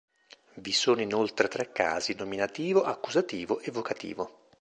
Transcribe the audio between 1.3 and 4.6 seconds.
tre casi: nominativo, accusativo, e vocativo.